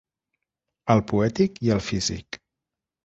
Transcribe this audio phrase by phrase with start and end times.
[0.95, 2.41] El poètic i el físic.